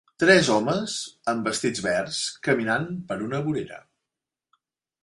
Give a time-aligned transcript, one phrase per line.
[0.21, 0.95] Tres homes
[1.33, 3.81] amb vestits verds caminant per una vorera.